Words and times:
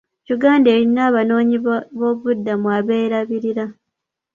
Uganda 0.35 0.67
erina 0.75 1.01
abanoonyiboobubudamu 1.09 2.67
abeerabirira. 2.77 3.65